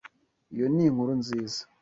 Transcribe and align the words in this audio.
Iyo 0.53 0.65
ni 0.73 0.81
inkuru 0.87 1.11
nziza. 1.21 1.61